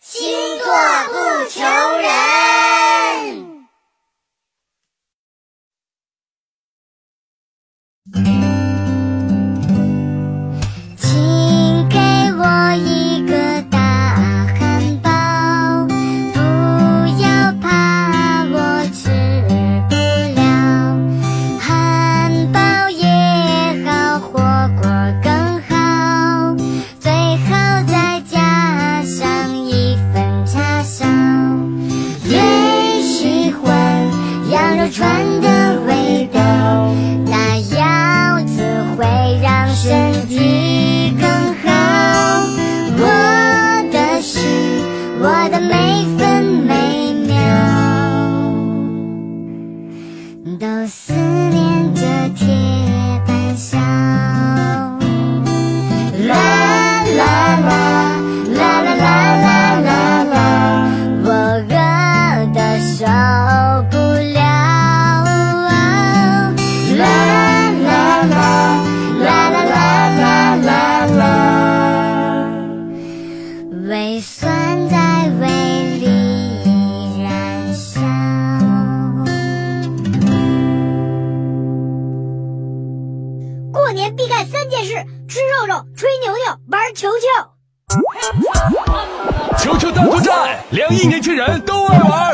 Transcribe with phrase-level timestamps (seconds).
[0.00, 0.64] 星座
[1.08, 1.60] 不求
[8.14, 8.39] 人。
[34.88, 36.40] 船的味道，
[37.26, 38.62] 那样子
[38.96, 39.06] 会
[39.42, 42.46] 让身体更好。
[42.96, 43.04] 我
[43.92, 44.42] 的心，
[45.20, 47.36] 我的每分每秒，
[50.58, 51.12] 都是
[84.16, 84.94] 必干三件事：
[85.28, 87.26] 吃肉肉、吹牛牛、玩球球。
[89.58, 92.29] 球球大作战，两亿年轻人都爱玩。